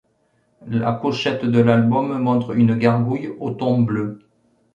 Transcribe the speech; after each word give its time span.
La 0.65 0.93
pochette 0.93 1.45
de 1.45 1.59
l'album 1.59 2.17
montre 2.17 2.53
une 2.57 2.75
gargouille 2.75 3.27
au 3.39 3.51
ton 3.51 3.83
bleu. 3.83 4.25